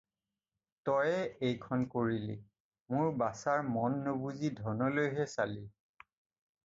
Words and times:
তয়ে 0.87 1.17
এইখন 1.49 1.83
কৰিলি, 1.91 2.37
মোৰ 2.95 3.13
বাছাৰ 3.23 3.61
মন 3.77 4.01
নুবুজি 4.09 4.53
ধনলৈহে 4.63 5.29
চালি। 5.35 5.65